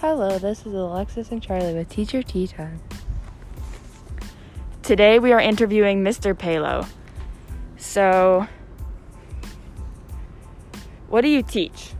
Hello, 0.00 0.38
this 0.38 0.64
is 0.64 0.74
Alexis 0.74 1.32
and 1.32 1.42
Charlie 1.42 1.74
with 1.74 1.88
Teacher 1.88 2.22
Tea 2.22 2.46
Time. 2.46 2.80
Today 4.80 5.18
we 5.18 5.32
are 5.32 5.40
interviewing 5.40 6.04
Mr. 6.04 6.38
Palo. 6.38 6.86
So, 7.78 8.46
what 11.08 11.22
do 11.22 11.28
you 11.28 11.42
teach? 11.42 11.94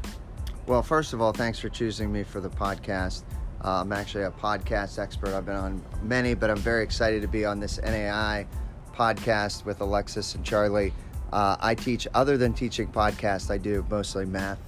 Well, 0.68 0.80
first 0.80 1.12
of 1.12 1.21
all, 1.21 1.32
thanks 1.32 1.58
for 1.58 1.68
choosing 1.68 2.12
me 2.12 2.22
for 2.22 2.40
the 2.40 2.48
podcast. 2.48 3.25
Uh, 3.64 3.80
I'm 3.80 3.90
actually 3.90 4.22
a 4.22 4.30
podcast 4.30 5.00
expert. 5.00 5.30
I've 5.30 5.46
been 5.46 5.57
on 5.57 5.82
many, 6.04 6.35
but 6.35 6.50
I'm 6.50 6.57
very 6.57 6.85
excited 6.85 7.21
to 7.22 7.29
be 7.29 7.44
on 7.44 7.58
this 7.58 7.80
NAI 7.82 8.46
podcast 8.94 9.64
with 9.64 9.80
Alexis 9.80 10.36
and 10.36 10.44
Charlie. 10.44 10.93
Uh, 11.32 11.57
I 11.58 11.75
teach, 11.75 12.07
other 12.14 12.36
than 12.36 12.53
teaching 12.53 12.86
podcasts, 12.86 13.50
I 13.50 13.58
do 13.58 13.85
mostly 13.90 14.25
math. 14.25 14.61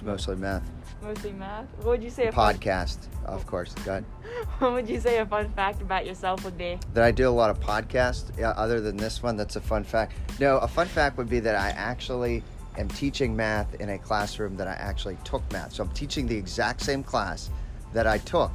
Mostly 0.00 0.36
math. 0.36 0.62
Mostly 1.04 1.32
math. 1.32 1.66
What 1.76 1.86
would 1.86 2.02
you 2.02 2.08
say? 2.08 2.28
A 2.28 2.32
fun, 2.32 2.54
Podcast, 2.54 2.96
of 3.26 3.46
course. 3.46 3.74
Go 3.84 3.90
ahead. 3.92 4.04
what 4.58 4.72
would 4.72 4.88
you 4.88 4.98
say 4.98 5.18
a 5.18 5.26
fun 5.26 5.50
fact 5.50 5.82
about 5.82 6.06
yourself 6.06 6.42
would 6.44 6.56
be? 6.56 6.78
That 6.94 7.04
I 7.04 7.10
do 7.10 7.28
a 7.28 7.30
lot 7.30 7.50
of 7.50 7.60
podcasts. 7.60 8.36
Yeah, 8.38 8.50
other 8.50 8.80
than 8.80 8.96
this 8.96 9.22
one, 9.22 9.36
that's 9.36 9.56
a 9.56 9.60
fun 9.60 9.84
fact. 9.84 10.14
No, 10.40 10.56
a 10.58 10.68
fun 10.68 10.86
fact 10.86 11.18
would 11.18 11.28
be 11.28 11.40
that 11.40 11.56
I 11.56 11.70
actually 11.70 12.42
am 12.78 12.88
teaching 12.88 13.36
math 13.36 13.74
in 13.74 13.90
a 13.90 13.98
classroom 13.98 14.56
that 14.56 14.66
I 14.66 14.72
actually 14.72 15.18
took 15.24 15.42
math. 15.52 15.74
So 15.74 15.84
I'm 15.84 15.90
teaching 15.90 16.26
the 16.26 16.36
exact 16.36 16.80
same 16.80 17.04
class 17.04 17.50
that 17.92 18.06
I 18.06 18.16
took 18.18 18.52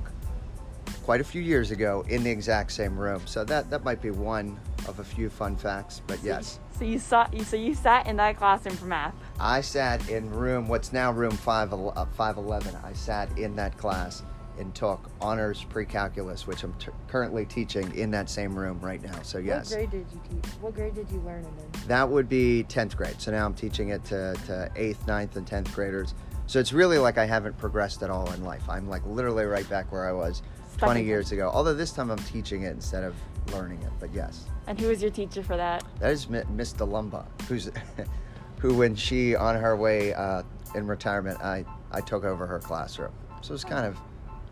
quite 1.04 1.22
a 1.22 1.24
few 1.24 1.42
years 1.42 1.70
ago 1.70 2.04
in 2.10 2.24
the 2.24 2.32
exact 2.32 2.72
same 2.72 2.98
room. 2.98 3.22
So 3.26 3.46
that 3.46 3.70
that 3.70 3.84
might 3.84 4.02
be 4.02 4.10
one 4.10 4.60
of 4.88 5.00
a 5.00 5.04
few 5.04 5.30
fun 5.30 5.56
facts. 5.56 6.02
But 6.08 6.20
yes, 6.24 6.60
So 6.78 6.84
you 6.84 6.98
sat. 6.98 7.30
So 7.46 7.56
you 7.56 7.76
sat 7.76 8.08
in 8.08 8.18
that 8.18 8.38
classroom 8.38 8.76
for 8.76 8.86
math. 8.86 9.14
I 9.40 9.62
sat 9.62 10.10
in 10.10 10.30
room 10.30 10.68
what's 10.68 10.92
now 10.92 11.12
room 11.12 11.32
five 11.32 11.74
uh, 11.74 12.06
five 12.14 12.38
eleven. 12.38 12.76
I 12.84 12.94
sat 12.94 13.38
in 13.38 13.56
that 13.56 13.78
class 13.78 14.24
and 14.58 14.76
took 14.76 15.10
honors 15.22 15.64
pre-calculus, 15.70 16.46
which 16.46 16.64
I'm 16.64 16.74
t- 16.74 16.92
currently 17.08 17.46
teaching 17.46 17.96
in 17.96 18.12
that 18.12 18.30
same 18.30 18.54
room 18.58 18.78
right 18.82 19.02
now. 19.02 19.22
So 19.22 19.38
yes. 19.38 19.70
What 19.72 19.78
grade 19.78 19.92
did 19.92 20.06
you 20.14 20.22
teach? 20.30 20.52
What 20.60 20.76
grade 20.76 20.96
did 20.96 21.10
you 21.10 21.20
learn 21.22 21.46
it 21.46 21.48
in? 21.82 21.88
That 21.88 22.10
would 22.10 22.28
be 22.28 22.66
10th 22.68 22.98
grade. 22.98 23.22
So 23.22 23.32
now 23.32 23.46
I'm 23.46 23.54
teaching 23.54 23.90
it 23.90 24.04
to, 24.06 24.36
to 24.48 24.70
8th, 24.76 24.98
9th, 25.08 25.38
and 25.38 25.48
10th 25.48 25.74
graders. 25.74 26.14
So 26.48 26.60
it's 26.60 26.74
really 26.74 26.98
like 26.98 27.18
I 27.18 27.26
haven't 27.26 27.58
progressed 27.58 28.04
at 28.04 28.10
all 28.10 28.30
in 28.34 28.44
life. 28.44 28.68
I'm 28.68 28.90
like 28.90 29.06
literally 29.06 29.46
right 29.46 29.70
back 29.70 29.94
where 29.94 30.10
I 30.10 30.12
was 30.12 30.42
Stuck 30.74 30.88
20 30.90 31.04
years 31.06 31.32
ago. 31.32 31.50
Although 31.54 31.74
this 31.76 31.92
time 31.94 32.12
I'm 32.12 32.20
teaching 32.20 32.64
it 32.64 32.72
instead 32.72 33.06
of 33.06 33.16
learning 33.54 33.82
it. 33.84 33.92
But 34.02 34.14
yes, 34.14 34.44
And 34.68 34.78
who 34.78 34.88
was 34.90 35.02
your 35.02 35.12
teacher 35.12 35.42
for 35.42 35.56
that? 35.56 35.86
that 36.02 36.12
is 36.12 36.28
Mi- 36.30 36.44
Miss 36.50 36.74
DeLumba, 36.74 37.26
who's 37.48 37.70
who 38.60 38.76
when 38.76 38.96
she 38.96 39.36
on 39.36 39.56
her 39.56 39.76
way 39.76 40.14
uh, 40.14 40.44
in 40.76 40.86
retirement, 40.86 41.40
I 41.42 41.66
I 41.92 42.02
took 42.02 42.24
over 42.24 42.46
her 42.46 42.60
classroom. 42.60 43.12
So 43.42 43.54
it's 43.54 43.64
kind 43.64 43.86
of 43.86 43.98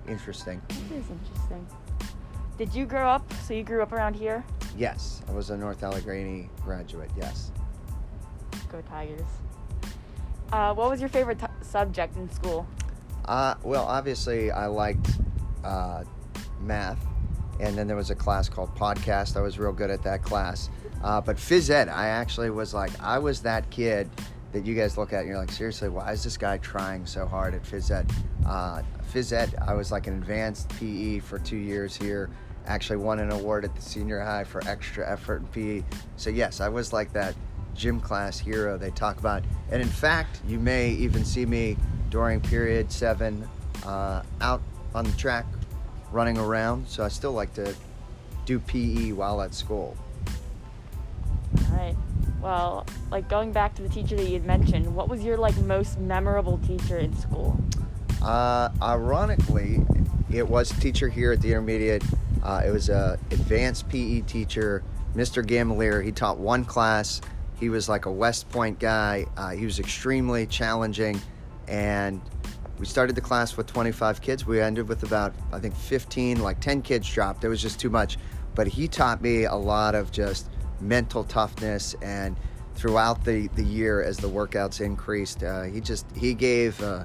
interesting. 0.08 0.62
That 0.68 0.96
is 0.96 1.06
interesting. 1.10 1.68
Did 2.58 2.74
you 2.74 2.86
grow 2.86 3.08
up? 3.08 3.32
So 3.44 3.54
you 3.54 3.64
grew 3.64 3.84
up 3.84 3.92
around 3.92 4.16
here? 4.16 4.44
Yes, 4.76 5.22
I 5.28 5.32
was 5.32 5.52
a 5.52 5.58
North 5.58 5.84
Allegheny 5.84 6.50
graduate. 6.64 7.12
Yes. 7.16 7.52
Go 8.72 8.82
Tigers. 8.82 9.28
Uh, 10.52 10.74
what 10.74 10.90
was 10.90 11.00
your 11.00 11.10
favorite 11.10 11.40
t- 11.40 11.46
subject 11.62 12.16
in 12.16 12.30
school? 12.32 12.66
Uh, 13.26 13.56
well, 13.64 13.86
obviously, 13.86 14.50
I 14.50 14.68
liked 14.68 15.20
uh, 15.64 16.04
math, 16.62 17.06
and 17.60 17.78
then 17.78 17.88
there 17.88 17.98
was 17.98 18.10
a 18.10 18.16
class 18.16 18.48
called 18.48 18.74
podcast. 18.76 19.36
I 19.36 19.42
was 19.42 19.60
real 19.60 19.74
good 19.74 19.92
at 19.92 20.02
that 20.04 20.24
class. 20.24 20.70
Uh, 21.04 21.22
but 21.22 21.38
phys 21.38 21.70
ed, 21.70 21.90
I 21.90 22.08
actually 22.08 22.50
was 22.50 22.74
like, 22.74 22.92
I 23.02 23.20
was 23.20 23.42
that 23.42 23.70
kid 23.70 24.10
that 24.52 24.66
you 24.66 24.76
guys 24.76 24.98
look 24.98 25.14
at 25.14 25.20
and 25.22 25.30
you're 25.30 25.38
like, 25.38 25.52
seriously, 25.52 25.90
why 25.90 26.12
is 26.12 26.24
this 26.24 26.38
guy 26.38 26.58
trying 26.58 27.06
so 27.06 27.26
hard 27.26 27.54
at 27.54 27.64
phys 27.64 27.92
ed? 27.92 28.10
Uh, 28.46 28.82
phys 29.14 29.34
ed, 29.34 29.56
I 29.66 29.74
was 29.74 29.92
like 29.92 30.08
an 30.08 30.14
advanced 30.14 30.70
PE 30.80 31.20
for 31.20 31.40
two 31.40 31.58
years 31.58 31.96
here. 31.96 32.30
Actually, 32.66 32.98
won 32.98 33.20
an 33.20 33.32
award 33.32 33.64
at 33.64 33.74
the 33.76 33.82
senior 33.82 34.20
high 34.20 34.44
for 34.44 34.62
extra 34.68 35.10
effort 35.10 35.38
in 35.38 35.48
PE. 35.48 35.84
So, 36.18 36.30
yes, 36.30 36.60
I 36.60 36.68
was 36.68 36.92
like 36.92 37.14
that 37.14 37.34
gym 37.76 38.00
class 38.02 38.38
hero 38.38 38.78
they 38.78 38.92
talk 38.92 39.20
about. 39.20 39.44
And 39.72 39.82
in 39.82 39.88
fact, 39.88 40.42
you 40.48 40.60
may 40.60 40.90
even 40.90 41.24
see 41.24 41.46
me 41.46 41.78
during 42.10 42.42
period 42.42 42.92
seven 42.92 43.48
uh, 43.86 44.24
out 44.42 44.62
on 44.94 45.06
the 45.06 45.12
track 45.12 45.46
running 46.12 46.38
around. 46.38 46.88
So 46.88 47.04
I 47.04 47.08
still 47.08 47.34
like 47.34 47.54
to 47.54 47.74
do 48.46 48.60
PE 48.60 49.12
while 49.12 49.42
at 49.42 49.54
school. 49.54 49.96
Right. 51.78 51.96
Well, 52.42 52.88
like 53.12 53.30
going 53.30 53.52
back 53.52 53.76
to 53.76 53.84
the 53.84 53.90
teacher 53.90 54.16
that 54.16 54.26
you 54.26 54.34
had 54.34 54.46
mentioned, 54.46 54.96
what 54.96 55.10
was 55.10 55.24
your 55.24 55.38
like 55.38 55.56
most 55.58 56.00
memorable 56.00 56.58
teacher 56.58 56.98
in 56.98 57.16
school? 57.16 57.60
Uh, 58.22 58.70
ironically, 58.82 59.86
it 60.34 60.48
was 60.48 60.72
a 60.72 60.80
teacher 60.80 61.08
here 61.08 61.32
at 61.32 61.42
the 61.42 61.50
intermediate. 61.50 62.04
Uh, 62.42 62.64
it 62.66 62.72
was 62.72 62.90
a 62.90 63.20
advanced 63.30 63.88
PE 63.90 64.22
teacher, 64.22 64.84
Mr. 65.16 65.46
Gamalier. 65.46 66.02
He 66.02 66.12
taught 66.12 66.40
one 66.40 66.66
class. 66.66 67.22
He 67.60 67.70
was 67.70 67.88
like 67.88 68.08
a 68.08 68.12
West 68.12 68.50
Point 68.50 68.80
guy. 68.80 69.28
Uh, 69.38 69.52
he 69.52 69.64
was 69.64 69.80
extremely 69.80 70.48
challenging, 70.48 71.22
and 71.68 72.22
we 72.80 72.88
started 72.88 73.16
the 73.16 73.22
class 73.22 73.56
with 73.56 73.68
25 73.68 74.22
kids. 74.22 74.48
We 74.48 74.62
ended 74.62 74.88
with 74.88 75.04
about 75.04 75.36
I 75.54 75.60
think 75.60 75.76
15, 75.76 76.42
like 76.42 76.60
10 76.60 76.82
kids 76.82 77.08
dropped. 77.08 77.44
It 77.44 77.50
was 77.50 77.62
just 77.62 77.80
too 77.80 77.92
much. 77.92 78.18
But 78.56 78.66
he 78.66 78.88
taught 78.88 79.22
me 79.22 79.44
a 79.44 79.56
lot 79.56 79.94
of 79.94 80.12
just 80.12 80.50
mental 80.82 81.24
toughness 81.24 81.96
and 82.02 82.36
throughout 82.76 83.24
the, 83.26 83.48
the 83.56 83.64
year 83.64 84.04
as 84.04 84.18
the 84.18 84.30
workouts 84.30 84.82
increased 84.82 85.44
uh, 85.44 85.64
he 85.64 85.82
just 85.82 86.06
he 86.16 86.34
gave 86.34 86.82
uh, 86.84 87.04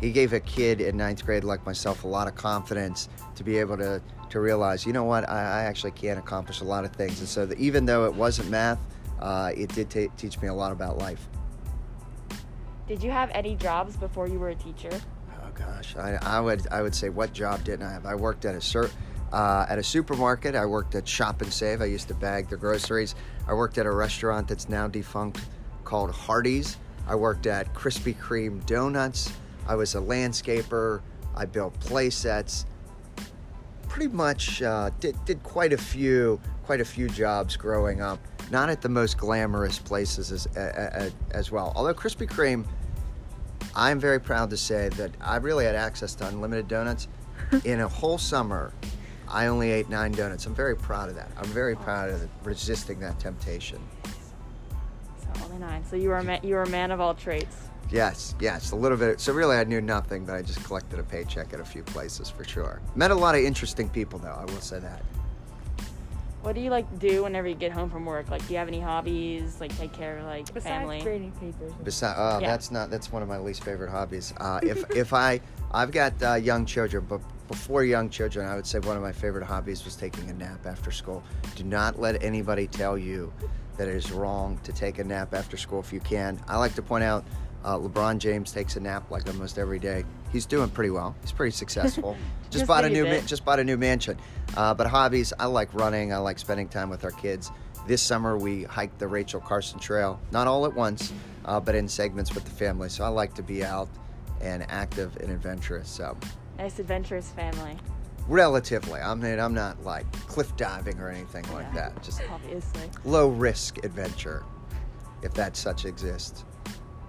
he 0.00 0.12
gave 0.12 0.32
a 0.32 0.40
kid 0.40 0.80
in 0.80 0.96
ninth 0.96 1.24
grade 1.24 1.44
like 1.44 1.64
myself 1.64 2.04
a 2.04 2.08
lot 2.08 2.28
of 2.28 2.34
confidence 2.34 3.08
to 3.34 3.44
be 3.44 3.58
able 3.58 3.76
to 3.76 4.02
to 4.28 4.40
realize 4.40 4.84
you 4.84 4.92
know 4.92 5.04
what 5.04 5.28
I, 5.28 5.60
I 5.60 5.62
actually 5.64 5.92
can 5.92 6.18
accomplish 6.18 6.60
a 6.60 6.64
lot 6.64 6.84
of 6.84 6.92
things 6.92 7.20
and 7.20 7.28
so 7.28 7.46
that 7.46 7.58
even 7.58 7.86
though 7.86 8.04
it 8.04 8.14
wasn't 8.14 8.50
math 8.50 8.78
uh, 9.20 9.52
it 9.56 9.70
did 9.74 9.88
ta 9.90 10.06
teach 10.16 10.40
me 10.42 10.48
a 10.48 10.54
lot 10.54 10.72
about 10.72 10.98
life 10.98 11.28
Did 12.86 13.02
you 13.02 13.10
have 13.10 13.30
any 13.32 13.56
jobs 13.56 13.96
before 13.96 14.28
you 14.28 14.38
were 14.38 14.50
a 14.50 14.54
teacher? 14.54 14.90
Oh 15.42 15.50
gosh, 15.54 15.96
I, 15.96 16.18
I 16.20 16.40
would 16.40 16.66
I 16.70 16.82
would 16.82 16.94
say 16.94 17.08
what 17.08 17.32
job 17.32 17.64
didn't 17.64 17.86
I 17.86 17.92
have? 17.92 18.04
I 18.04 18.14
worked 18.14 18.44
at 18.44 18.54
a 18.54 18.60
sur- 18.60 18.90
uh, 19.34 19.66
at 19.68 19.78
a 19.78 19.82
supermarket. 19.82 20.54
I 20.54 20.64
worked 20.64 20.94
at 20.94 21.06
Shop 21.06 21.42
and 21.42 21.52
Save. 21.52 21.82
I 21.82 21.86
used 21.86 22.08
to 22.08 22.14
bag 22.14 22.48
the 22.48 22.56
groceries. 22.56 23.14
I 23.48 23.54
worked 23.54 23.78
at 23.78 23.86
a 23.86 23.90
restaurant 23.90 24.48
that's 24.48 24.68
now 24.68 24.86
defunct 24.86 25.40
called 25.84 26.10
Hardee's. 26.10 26.76
I 27.06 27.16
worked 27.16 27.46
at 27.46 27.74
Krispy 27.74 28.16
Kreme 28.16 28.64
Donuts. 28.64 29.32
I 29.66 29.74
was 29.74 29.94
a 29.94 29.98
landscaper. 29.98 31.00
I 31.34 31.46
built 31.46 31.78
play 31.80 32.10
sets. 32.10 32.64
Pretty 33.88 34.12
much 34.14 34.62
uh, 34.62 34.90
did 35.00 35.16
did 35.24 35.42
quite 35.42 35.72
a 35.72 35.78
few 35.78 36.40
quite 36.64 36.80
a 36.80 36.84
few 36.84 37.08
jobs 37.08 37.56
growing 37.56 38.00
up. 38.00 38.20
Not 38.50 38.68
at 38.68 38.82
the 38.82 38.88
most 38.88 39.18
glamorous 39.18 39.78
places 39.78 40.30
as 40.32 40.46
as, 40.56 41.12
as 41.32 41.50
well. 41.50 41.72
Although 41.74 41.94
Krispy 41.94 42.28
Kreme 42.28 42.64
I'm 43.76 43.98
very 43.98 44.20
proud 44.20 44.50
to 44.50 44.56
say 44.56 44.88
that 44.90 45.10
I 45.20 45.36
really 45.36 45.64
had 45.64 45.74
access 45.74 46.14
to 46.16 46.28
unlimited 46.28 46.68
donuts. 46.68 47.08
In 47.64 47.80
a 47.80 47.88
whole 47.88 48.18
summer, 48.18 48.72
I 49.34 49.46
only 49.48 49.72
ate 49.72 49.88
nine 49.88 50.12
donuts. 50.12 50.46
I'm 50.46 50.54
very 50.54 50.76
proud 50.76 51.08
of 51.08 51.16
that. 51.16 51.28
I'm 51.36 51.46
very 51.46 51.74
proud 51.74 52.08
of 52.10 52.28
resisting 52.44 53.00
that 53.00 53.18
temptation. 53.18 53.80
So 54.04 55.44
only 55.44 55.58
nine. 55.58 55.84
So 55.84 55.96
you 55.96 56.10
were 56.10 56.18
a 56.18 56.24
ma- 56.24 56.38
you 56.42 56.54
were 56.54 56.62
a 56.62 56.68
man 56.68 56.92
of 56.92 57.00
all 57.00 57.14
traits. 57.14 57.56
Yes, 57.90 58.34
yes, 58.40 58.70
a 58.70 58.76
little 58.76 58.96
bit. 58.96 59.20
So 59.20 59.32
really, 59.32 59.56
I 59.56 59.64
knew 59.64 59.80
nothing, 59.80 60.24
but 60.24 60.36
I 60.36 60.42
just 60.42 60.62
collected 60.64 61.00
a 61.00 61.02
paycheck 61.02 61.52
at 61.52 61.58
a 61.60 61.64
few 61.64 61.82
places 61.82 62.30
for 62.30 62.44
sure. 62.44 62.80
Met 62.94 63.10
a 63.10 63.14
lot 63.14 63.34
of 63.34 63.42
interesting 63.42 63.88
people, 63.88 64.20
though. 64.20 64.30
I 64.40 64.44
will 64.44 64.60
say 64.60 64.78
that. 64.78 65.02
What 66.42 66.54
do 66.54 66.60
you 66.60 66.70
like 66.70 66.98
do 66.98 67.24
whenever 67.24 67.48
you 67.48 67.54
get 67.56 67.72
home 67.72 67.90
from 67.90 68.04
work? 68.04 68.30
Like, 68.30 68.46
do 68.46 68.52
you 68.52 68.58
have 68.58 68.68
any 68.68 68.78
hobbies? 68.80 69.60
Like, 69.60 69.76
take 69.78 69.92
care 69.92 70.18
of 70.18 70.26
like 70.26 70.46
Besides 70.46 70.64
family. 70.64 71.00
grading 71.02 71.32
papers. 71.32 71.72
Besides, 71.82 72.18
uh, 72.18 72.38
Yeah. 72.40 72.46
that's 72.50 72.70
not 72.70 72.88
that's 72.90 73.10
one 73.10 73.22
of 73.22 73.28
my 73.28 73.38
least 73.38 73.64
favorite 73.64 73.90
hobbies. 73.90 74.32
Uh, 74.36 74.60
if 74.62 74.88
if 74.94 75.12
I 75.12 75.40
I've 75.72 75.90
got 75.90 76.12
uh, 76.22 76.34
young 76.34 76.66
children, 76.66 77.04
but 77.08 77.20
before 77.54 77.84
young 77.84 78.10
children, 78.10 78.48
I 78.48 78.56
would 78.56 78.66
say 78.66 78.80
one 78.80 78.96
of 78.96 79.02
my 79.02 79.12
favorite 79.12 79.44
hobbies 79.44 79.84
was 79.84 79.94
taking 79.94 80.28
a 80.28 80.32
nap 80.32 80.66
after 80.66 80.90
school. 80.90 81.22
Do 81.54 81.62
not 81.62 82.00
let 82.00 82.20
anybody 82.20 82.66
tell 82.66 82.98
you 82.98 83.32
that 83.76 83.86
it 83.86 83.94
is 83.94 84.10
wrong 84.10 84.58
to 84.64 84.72
take 84.72 84.98
a 84.98 85.04
nap 85.04 85.32
after 85.32 85.56
school 85.56 85.78
if 85.78 85.92
you 85.92 86.00
can. 86.00 86.40
I 86.48 86.58
like 86.58 86.74
to 86.74 86.82
point 86.82 87.04
out 87.04 87.24
uh, 87.64 87.78
LeBron 87.78 88.18
James 88.18 88.50
takes 88.50 88.74
a 88.74 88.80
nap 88.80 89.08
like 89.08 89.28
almost 89.28 89.56
every 89.56 89.78
day. 89.78 90.04
He's 90.32 90.46
doing 90.46 90.68
pretty 90.68 90.90
well. 90.90 91.14
He's 91.20 91.30
pretty 91.30 91.52
successful. 91.52 92.16
just 92.50 92.62
Yes, 92.62 92.66
bought 92.66 92.84
a 92.84 92.90
new 92.90 93.04
ma- 93.04 93.20
just 93.20 93.44
bought 93.44 93.60
a 93.60 93.64
new 93.64 93.76
mansion. 93.76 94.18
Uh, 94.56 94.74
but 94.74 94.88
hobbies, 94.88 95.32
I 95.38 95.46
like 95.46 95.72
running. 95.74 96.12
I 96.12 96.18
like 96.18 96.40
spending 96.40 96.68
time 96.68 96.90
with 96.90 97.04
our 97.04 97.12
kids. 97.12 97.52
This 97.86 98.02
summer 98.02 98.36
we 98.36 98.64
hiked 98.64 98.98
the 98.98 99.06
Rachel 99.06 99.40
Carson 99.40 99.78
Trail, 99.78 100.20
not 100.32 100.48
all 100.48 100.66
at 100.66 100.74
once, 100.74 101.12
uh, 101.44 101.60
but 101.60 101.76
in 101.76 101.86
segments 101.86 102.34
with 102.34 102.44
the 102.44 102.50
family. 102.50 102.88
So 102.88 103.04
I 103.04 103.08
like 103.08 103.32
to 103.34 103.44
be 103.44 103.64
out 103.64 103.88
and 104.40 104.66
active 104.68 105.16
and 105.18 105.30
adventurous. 105.30 105.88
So 105.88 106.16
Nice 106.58 106.78
adventurous 106.78 107.30
family. 107.30 107.76
relatively, 108.28 109.00
I 109.00 109.14
mean, 109.14 109.38
I'm 109.38 109.52
not 109.54 109.82
like 109.84 110.10
cliff 110.28 110.56
diving 110.56 110.98
or 110.98 111.10
anything 111.10 111.44
like 111.52 111.66
Yeah. 111.74 111.90
that. 111.90 112.02
Just 112.02 112.22
Obviously. 112.32 112.90
low 113.04 113.28
risk 113.28 113.84
adventure, 113.84 114.44
if 115.22 115.34
that 115.34 115.56
such 115.56 115.84
exists. 115.84 116.44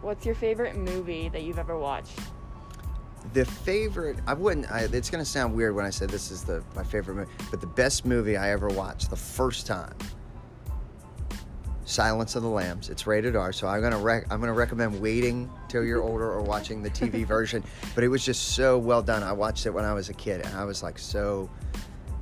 What's 0.01 0.25
your 0.25 0.36
favorite 0.36 0.75
movie 0.75 1.30
that 1.30 1.44
you've 1.44 1.59
ever 1.59 1.77
watched? 1.77 2.19
the 3.33 3.44
favorite 3.44 4.18
I 4.27 4.36
wouldn't. 4.36 4.71
I, 4.71 4.81
it's 4.81 5.09
gonna 5.09 5.25
sound 5.25 5.56
weird 5.56 5.74
when 5.75 5.83
I 5.83 5.89
say 5.89 6.06
this 6.06 6.30
is 6.30 6.44
the 6.44 6.63
my 6.75 6.83
favorite 6.83 7.15
movie, 7.15 7.31
but 7.50 7.59
the 7.59 7.65
best 7.68 8.06
movie 8.06 8.38
I 8.38 8.51
ever 8.51 8.68
watched 8.68 9.09
the 9.09 9.15
first 9.15 9.65
time. 9.65 9.95
Silence 11.86 12.36
of 12.36 12.42
the 12.42 12.50
Lambs. 12.50 12.90
It's 12.90 13.06
rated 13.08 13.36
R, 13.36 13.54
so 13.54 13.68
I'm 13.68 13.82
gonna 13.82 14.00
rec- 14.00 14.26
I'm 14.32 14.40
gonna 14.40 14.54
recommend 14.54 15.00
waiting 15.00 15.50
till 15.70 15.84
you're 15.84 16.02
older 16.02 16.30
or 16.32 16.42
watching 16.42 16.82
the 16.82 16.90
TV 16.90 17.26
version. 17.28 17.64
But 17.94 18.04
it 18.04 18.08
was 18.08 18.26
just 18.26 18.56
so 18.56 18.78
well 18.78 19.02
done. 19.02 19.24
I 19.24 19.32
watched 19.32 19.66
it 19.66 19.70
when 19.74 19.86
I 19.86 19.94
was 19.94 20.10
a 20.10 20.14
kid, 20.14 20.42
and 20.42 20.56
I 20.56 20.66
was 20.66 20.82
like 20.84 20.98
so, 20.98 21.50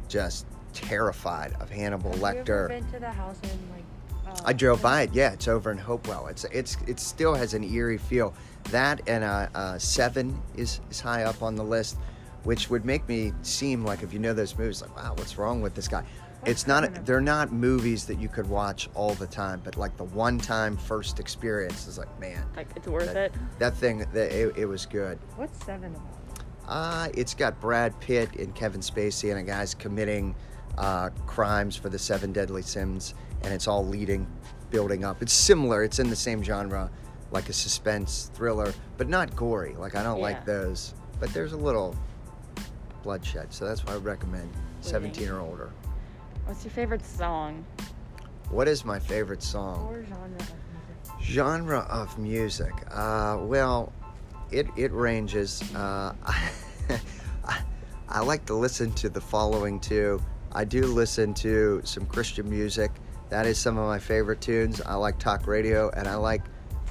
just 0.10 0.46
terrified 0.74 1.54
of 1.60 1.70
Hannibal 1.70 2.12
Have 2.12 2.20
you 2.20 2.26
ever 2.28 2.44
Lecter. 2.44 2.68
been 2.68 2.92
to 2.92 3.00
the 3.00 3.10
house 3.12 3.38
in 3.44 3.50
like? 3.72 3.84
Uh, 4.28 4.42
I 4.46 4.54
drove 4.54 4.82
by 4.82 5.04
it. 5.04 5.14
Yeah, 5.14 5.32
it's 5.34 5.48
over 5.48 5.72
in 5.72 5.78
Hopewell. 5.78 6.28
It's 6.28 6.44
it's 6.46 6.78
it 6.88 7.00
still 7.00 7.34
has 7.34 7.54
an 7.54 7.64
eerie 7.64 7.98
feel. 7.98 8.34
That 8.72 9.02
and 9.08 9.24
uh, 9.24 9.48
uh, 9.56 9.78
Seven 9.78 10.42
is 10.56 10.82
is 10.90 11.00
high 11.00 11.24
up 11.24 11.42
on 11.42 11.56
the 11.56 11.64
list, 11.64 11.98
which 12.44 12.70
would 12.70 12.84
make 12.84 13.08
me 13.08 13.32
seem 13.44 13.86
like 13.86 14.04
if 14.04 14.12
you 14.14 14.20
know 14.20 14.34
those 14.34 14.58
movies, 14.58 14.82
like 14.82 14.96
wow, 14.98 15.14
what's 15.16 15.38
wrong 15.38 15.62
with 15.62 15.74
this 15.76 15.88
guy? 15.88 16.04
It's 16.46 16.68
not 16.68 17.06
they're 17.06 17.22
not 17.22 17.52
movies 17.52 18.06
that 18.06 18.20
you 18.20 18.28
could 18.28 18.48
watch 18.50 18.90
all 18.96 19.14
the 19.16 19.28
time, 19.28 19.62
but 19.64 19.78
like 19.78 19.96
the 19.98 20.04
one 20.04 20.38
time 20.38 20.76
first 20.78 21.20
experience 21.20 21.88
is 21.88 21.98
like 21.98 22.20
man, 22.20 22.46
Like 22.56 22.68
it's 22.76 22.88
worth 22.88 23.06
that, 23.14 23.18
it. 23.18 23.34
that 23.60 23.74
thing 23.76 24.00
that 24.00 24.32
it, 24.32 24.58
it 24.58 24.66
was 24.66 24.86
good. 24.86 25.18
What's 25.36 25.64
seven 25.66 25.96
about? 25.96 26.08
Uh, 26.68 27.10
it's 27.14 27.34
got 27.34 27.60
Brad 27.60 27.98
Pitt 28.00 28.36
and 28.38 28.54
Kevin 28.56 28.82
Spacey 28.82 29.32
and 29.32 29.40
a 29.40 29.44
guy's 29.44 29.74
committing 29.74 30.34
uh, 30.78 31.10
crimes 31.28 31.76
for 31.76 31.90
the 31.90 32.00
seven 32.00 32.32
deadly 32.32 32.62
sins, 32.62 33.14
and 33.44 33.54
it's 33.54 33.68
all 33.68 33.86
leading, 33.86 34.26
building 34.72 35.04
up. 35.04 35.22
It's 35.22 35.34
similar. 35.34 35.84
It's 35.84 36.00
in 36.00 36.10
the 36.10 36.16
same 36.16 36.42
genre, 36.42 36.90
like 37.32 37.50
a 37.50 37.54
suspense 37.54 38.32
thriller, 38.34 38.74
but 38.98 39.08
not 39.10 39.36
gory. 39.36 39.76
Like 39.76 39.96
I 39.96 40.04
don't 40.04 40.18
Yeah. 40.18 40.24
like 40.24 40.46
those, 40.46 40.94
but 41.20 41.34
there's 41.34 41.52
a 41.54 41.58
little 41.58 41.96
bloodshed, 43.04 43.54
so 43.54 43.66
that's 43.66 43.84
why 43.86 43.94
I 43.94 43.98
recommend 43.98 44.50
17 44.82 45.28
or 45.30 45.40
older. 45.42 45.70
What's 46.46 46.66
your 46.66 46.72
favorite 46.72 47.06
song? 47.06 47.66
What 48.50 48.68
is 48.68 48.84
my 48.84 49.00
favorite 49.00 49.42
song? 49.42 49.88
Or 49.88 50.04
genre 50.04 50.20
of 50.20 50.60
music? 50.60 51.22
Genre 51.22 51.80
of 51.80 52.18
music. 52.20 52.74
Uh, 52.92 53.38
well, 53.42 53.94
it 54.52 54.68
it 54.76 54.92
ranges. 54.92 55.64
Uh, 55.74 56.14
I, 57.46 57.62
I 58.10 58.20
like 58.20 58.46
to 58.48 58.54
listen 58.54 58.92
to 58.94 59.10
the 59.10 59.22
following 59.22 59.80
too. 59.80 60.22
I 60.52 60.66
do 60.66 60.86
listen 60.86 61.34
to 61.36 61.82
some 61.86 62.06
Christian 62.06 62.50
music. 62.50 62.92
That 63.30 63.46
is 63.46 63.58
some 63.58 63.78
of 63.78 63.88
my 63.88 63.98
favorite 63.98 64.42
tunes. 64.42 64.82
I 64.82 64.96
like 64.96 65.18
talk 65.18 65.48
radio, 65.48 65.90
and 65.92 66.08
I 66.08 66.16
like 66.16 66.44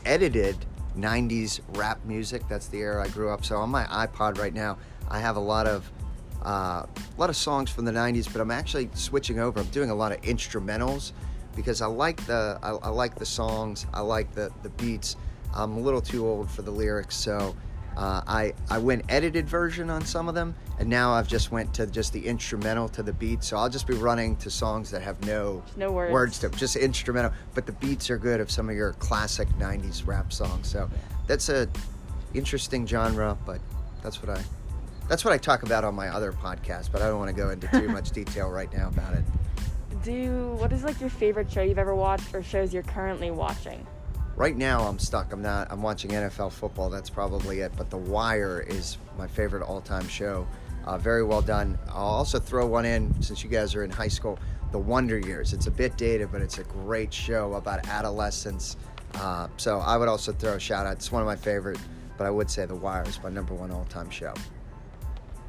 edited 0.07 0.57
90s 0.97 1.61
rap 1.75 2.05
music. 2.05 2.43
That's 2.49 2.69
the 2.69 2.79
era 2.79 3.05
I 3.05 3.09
grew 3.09 3.31
up. 3.31 3.45
So 3.45 3.57
on 3.57 3.69
my 3.69 3.85
iPod 3.85 4.39
right 4.39 4.55
now, 4.55 4.79
I 5.09 5.21
have 5.21 5.37
a 5.37 5.41
lot 5.41 5.67
of 5.67 5.91
uh, 6.45 6.87
a 6.87 6.89
lot 7.19 7.31
of 7.31 7.37
songs 7.37 7.71
from 7.71 7.85
the 7.85 7.93
90s, 7.93 8.31
but 8.33 8.41
I'm 8.41 8.51
actually 8.51 8.89
switching 8.95 9.39
over. 9.39 9.61
I'm 9.61 9.67
doing 9.67 9.91
a 9.91 9.95
lot 9.95 10.13
of 10.13 10.21
instrumentals 10.23 11.13
because 11.55 11.83
I 11.83 11.87
like 11.87 12.25
the 12.27 12.59
I, 12.63 12.71
I 12.71 12.89
like 12.89 13.15
the 13.15 13.27
songs. 13.27 13.87
I 13.93 14.01
like 14.01 14.33
the 14.35 14.51
the 14.63 14.71
beats. 14.71 15.17
I'm 15.55 15.73
a 15.73 15.81
little 15.81 16.01
too 16.01 16.27
old 16.27 16.51
for 16.51 16.63
the 16.63 16.71
lyrics, 16.71 17.17
so 17.17 17.55
uh, 17.97 18.23
I 18.27 18.55
I 18.71 18.79
went 18.79 19.05
edited 19.09 19.49
version 19.49 19.91
on 19.91 20.05
some 20.05 20.29
of 20.29 20.35
them, 20.35 20.55
and 20.79 20.89
now 20.89 21.13
I've 21.13 21.29
just 21.29 21.53
went 21.53 21.75
to 21.75 21.87
just 21.87 22.13
the 22.13 22.27
instrumental 22.27 22.89
to 22.91 23.03
the 23.03 23.13
beat. 23.13 23.45
So 23.45 23.57
I'll 23.57 23.69
just 23.69 23.87
be 23.87 23.95
running 23.95 24.37
to 24.37 24.51
songs 24.51 24.91
that 24.91 25.03
have 25.03 25.25
no 25.27 25.63
no 25.77 25.93
words. 25.93 26.39
to 26.39 26.49
them, 26.49 26.59
just 26.59 26.77
instrumental. 26.77 27.33
But 27.55 27.67
the 27.67 27.73
beats 27.73 28.11
are 28.11 28.19
good 28.19 28.41
of 28.41 28.51
some 28.51 28.69
of 28.69 28.75
your 28.75 28.95
classic 28.95 29.49
'90s 29.59 30.07
rap 30.07 30.33
songs. 30.33 30.69
So 30.69 30.89
that's 31.27 31.49
a 31.51 31.69
interesting 32.35 32.87
genre, 32.87 33.37
but 33.45 33.61
that's 34.03 34.23
what 34.23 34.39
I 34.39 34.43
that's 35.13 35.27
what 35.27 35.35
I 35.35 35.37
talk 35.37 35.63
about 35.63 35.85
on 35.85 35.95
my 35.95 36.09
other 36.09 36.33
podcast. 36.33 36.91
But 36.91 37.03
I 37.03 37.09
don't 37.09 37.19
want 37.19 37.29
to 37.29 37.37
go 37.37 37.51
into 37.51 37.69
too 37.69 37.87
much 37.99 38.13
detail 38.13 38.49
right 38.49 38.73
now 38.73 38.89
about 38.89 39.13
it. 39.13 39.23
Do 40.03 40.53
what 40.59 40.73
is 40.73 40.85
like 40.85 40.99
your 41.03 41.11
favorite 41.11 41.53
show 41.53 41.61
you've 41.61 41.79
ever 41.79 41.95
watched 41.95 42.35
or 42.35 42.43
shows 42.43 42.73
you're 42.73 42.83
currently 42.83 43.31
watching? 43.31 43.87
Right 44.37 44.57
now, 44.57 44.81
I'm 44.81 44.99
stuck. 44.99 45.35
I'm 45.35 45.43
not. 45.43 45.71
I'm 45.71 45.83
watching 45.83 46.13
NFL 46.13 46.53
football. 46.53 46.89
That's 46.89 47.11
probably 47.11 47.61
it. 47.61 47.73
But 47.77 47.91
The 47.91 47.99
Wire 47.99 48.65
is 48.67 48.97
my 49.19 49.27
favorite 49.27 49.63
all-time 49.63 50.09
show. 50.09 50.49
Uh, 50.87 50.97
very 50.97 51.23
well 51.23 51.43
done. 51.43 51.79
I'll 51.89 52.07
also 52.07 52.39
throw 52.39 52.67
one 52.67 52.87
in 52.87 53.23
since 53.23 53.45
you 53.45 53.51
guys 53.51 53.75
are 53.75 53.85
in 53.85 53.91
high 53.91 54.09
school. 54.09 54.39
The 54.71 54.79
Wonder 54.79 55.19
Years. 55.19 55.53
It's 55.53 55.67
a 55.67 55.71
bit 55.71 55.99
dated, 55.99 56.33
but 56.33 56.41
it's 56.41 56.57
a 56.57 56.65
great 56.65 57.13
show 57.13 57.53
about 57.53 57.87
adolescence. 57.87 58.79
Uh, 59.17 59.49
so 59.59 59.79
I 59.81 59.99
would 59.99 60.09
also 60.09 60.33
throw 60.33 60.55
a 60.55 60.59
shout 60.59 60.87
out. 60.87 60.95
It's 60.95 61.13
one 61.13 61.21
of 61.21 61.27
my 61.27 61.37
favorite. 61.37 61.79
But 62.17 62.27
I 62.27 62.31
would 62.31 62.51
say 62.51 62.65
The 62.65 62.75
Wire 62.75 63.07
is 63.07 63.23
my 63.23 63.29
number 63.29 63.53
one 63.53 63.71
all-time 63.71 64.09
show. 64.09 64.33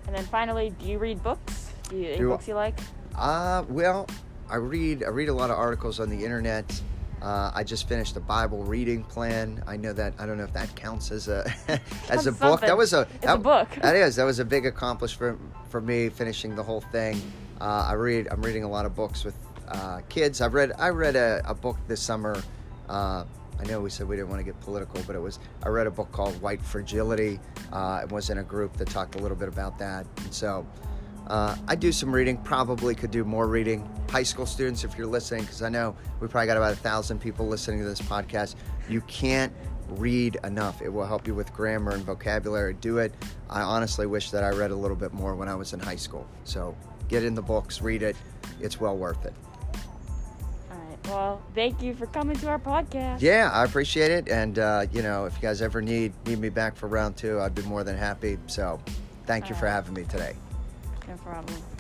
And 0.07 0.15
then 0.15 0.25
finally, 0.25 0.71
do 0.79 0.85
you 0.87 0.97
read 0.99 1.21
books? 1.23 1.71
Do 1.89 1.97
you, 1.97 2.07
any 2.09 2.17
Do- 2.17 2.29
books 2.29 2.47
you 2.47 2.55
like? 2.55 2.77
Uh, 3.15 3.63
well, 3.69 4.07
I 4.49 4.55
read 4.57 5.03
I 5.03 5.09
read 5.09 5.29
a 5.29 5.33
lot 5.33 5.49
of 5.49 5.57
articles 5.57 5.99
on 5.99 6.09
the 6.09 6.23
internet. 6.23 6.81
Uh, 7.21 7.51
I 7.55 7.63
just 7.63 7.87
finished 7.87 8.17
a 8.17 8.19
Bible 8.19 8.63
reading 8.63 9.03
plan. 9.03 9.63
I 9.65 9.77
know 9.77 9.93
that 9.93 10.13
I 10.19 10.25
don't 10.25 10.37
know 10.37 10.43
if 10.43 10.53
that 10.53 10.75
counts 10.75 11.09
as 11.11 11.27
a 11.29 11.45
as 12.09 12.27
a 12.27 12.31
Counts 12.31 12.39
book. 12.39 12.61
That 12.61 12.75
was 12.75 12.91
a 12.93 13.01
It's 13.01 13.23
a 13.23 13.27
that- 13.27 13.43
book. 13.43 13.69
That 13.81 13.95
is 13.95 14.15
that 14.17 14.25
was 14.25 14.39
a 14.39 14.45
big 14.45 14.65
accomplishment 14.65 15.39
for 15.69 15.79
me 15.79 16.09
finishing 16.09 16.55
the 16.55 16.63
whole 16.63 16.81
thing. 16.81 17.21
Uh, 17.61 17.85
I 17.89 17.93
read 17.93 18.27
I'm 18.29 18.41
reading 18.41 18.63
a 18.63 18.69
lot 18.69 18.85
of 18.85 18.93
books 18.95 19.23
with 19.23 19.35
uh, 19.69 20.01
kids. 20.09 20.41
I've 20.41 20.53
read 20.53 20.73
I 20.77 20.89
read 20.89 21.15
a, 21.15 21.41
a 21.45 21.53
book 21.53 21.77
this 21.87 22.01
summer. 22.01 22.41
I 23.59 23.65
know 23.65 23.79
we 23.79 23.89
said 23.89 24.07
we 24.07 24.15
didn't 24.15 24.29
want 24.29 24.39
to 24.39 24.43
get 24.43 24.59
political, 24.61 25.01
but 25.05 25.15
it 25.15 25.19
was 25.19 25.39
I 25.63 25.69
read 25.69 25.87
a 25.87 25.91
book 25.91 26.11
called 26.11 26.39
White 26.41 26.61
Fragility. 26.61 27.39
Uh, 27.71 28.01
it 28.03 28.11
was 28.11 28.29
in 28.29 28.39
a 28.39 28.43
group 28.43 28.75
that 28.77 28.89
talked 28.89 29.15
a 29.15 29.19
little 29.19 29.37
bit 29.37 29.47
about 29.47 29.77
that. 29.79 30.05
And 30.17 30.33
so 30.33 30.65
uh, 31.27 31.55
I 31.67 31.75
do 31.75 31.91
some 31.91 32.13
reading. 32.13 32.37
Probably 32.37 32.95
could 32.95 33.11
do 33.11 33.23
more 33.23 33.47
reading. 33.47 33.87
High 34.09 34.23
school 34.23 34.45
students, 34.45 34.83
if 34.83 34.97
you're 34.97 35.07
listening, 35.07 35.41
because 35.41 35.61
I 35.61 35.69
know 35.69 35.95
we 36.19 36.27
probably 36.27 36.47
got 36.47 36.57
about 36.57 36.73
a 36.73 36.77
thousand 36.77 37.19
people 37.19 37.47
listening 37.47 37.79
to 37.79 37.85
this 37.85 38.01
podcast. 38.01 38.55
You 38.89 39.01
can't 39.01 39.53
read 39.89 40.37
enough. 40.43 40.81
It 40.81 40.89
will 40.89 41.05
help 41.05 41.27
you 41.27 41.35
with 41.35 41.53
grammar 41.53 41.91
and 41.91 42.03
vocabulary. 42.03 42.73
Do 42.73 42.97
it. 42.97 43.13
I 43.49 43.61
honestly 43.61 44.07
wish 44.07 44.31
that 44.31 44.43
I 44.43 44.49
read 44.49 44.71
a 44.71 44.75
little 44.75 44.97
bit 44.97 45.13
more 45.13 45.35
when 45.35 45.47
I 45.47 45.55
was 45.55 45.73
in 45.73 45.79
high 45.79 45.95
school. 45.95 46.27
So 46.43 46.75
get 47.07 47.23
in 47.23 47.35
the 47.35 47.41
books, 47.41 47.81
read 47.81 48.01
it. 48.01 48.15
It's 48.59 48.79
well 48.79 48.97
worth 48.97 49.25
it. 49.25 49.33
All 51.23 51.29
right. 51.29 51.39
Well, 51.39 51.41
thank 51.55 51.81
you 51.81 51.95
for 51.95 52.05
coming 52.07 52.35
to 52.37 52.49
our 52.49 52.59
podcast. 52.59 53.21
Yeah, 53.21 53.49
I 53.51 53.63
appreciate 53.63 54.11
it. 54.11 54.29
And 54.29 54.59
uh, 54.59 54.85
you 54.91 55.01
know, 55.01 55.25
if 55.25 55.35
you 55.35 55.41
guys 55.41 55.61
ever 55.61 55.81
need 55.81 56.13
need 56.25 56.39
me 56.39 56.49
back 56.49 56.75
for 56.75 56.87
round 56.87 57.17
two, 57.17 57.39
I'd 57.39 57.55
be 57.55 57.63
more 57.63 57.83
than 57.83 57.97
happy. 57.97 58.37
So, 58.47 58.79
thank 59.25 59.49
you 59.49 59.55
for 59.55 59.67
having 59.67 59.93
me 59.93 60.03
today. 60.03 60.35
No 61.07 61.15
problem. 61.17 61.72